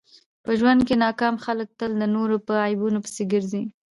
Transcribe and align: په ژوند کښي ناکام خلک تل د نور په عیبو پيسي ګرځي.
په 0.45 0.51
ژوند 0.59 0.79
کښي 0.87 0.95
ناکام 1.05 1.35
خلک 1.45 1.67
تل 1.79 1.91
د 1.97 2.03
نور 2.15 2.29
په 2.47 2.53
عیبو 2.65 2.87
پيسي 3.05 3.23
ګرځي. 3.33 3.63